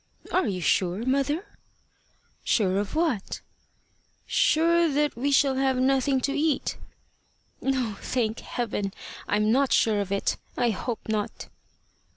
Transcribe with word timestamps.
"Are 0.31 0.47
you 0.47 0.61
sure, 0.61 1.05
mother?" 1.05 1.45
"Sure 2.43 2.79
of 2.79 2.95
what?" 2.95 3.39
"Sure 4.25 4.89
that 4.91 5.15
we 5.15 5.31
shall 5.31 5.57
have 5.57 5.77
nothing 5.77 6.19
to 6.21 6.33
eat." 6.33 6.75
"No, 7.61 7.97
thank 8.01 8.39
Heaven! 8.39 8.95
I'm 9.27 9.51
not 9.51 9.71
sure 9.71 10.01
of 10.01 10.11
it. 10.11 10.37
I 10.57 10.71
hope 10.71 11.07
not." 11.07 11.49